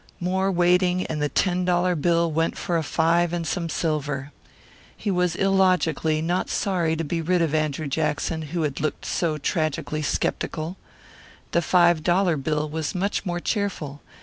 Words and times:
More 0.19 0.51
waiting 0.51 1.05
and 1.05 1.21
the 1.21 1.29
ten 1.29 1.63
dollar 1.63 1.93
bill 1.95 2.31
went 2.31 2.57
for 2.57 2.75
a 2.75 2.81
five 2.81 3.33
and 3.33 3.45
some 3.45 3.69
silver. 3.69 4.31
He 4.97 5.11
was 5.11 5.35
illogically 5.35 6.23
not 6.23 6.49
sorry 6.49 6.95
to 6.95 7.03
be 7.03 7.21
rid 7.21 7.39
of 7.43 7.53
Andrew 7.53 7.85
Jackson, 7.87 8.41
who 8.49 8.63
had 8.63 8.79
looked 8.81 9.05
so 9.05 9.37
tragically 9.37 10.01
skeptical. 10.01 10.75
The 11.51 11.61
five 11.61 12.01
dollar 12.01 12.35
bill 12.35 12.67
was 12.67 12.95
much 12.95 13.27
more 13.27 13.39
cheerful. 13.39 14.01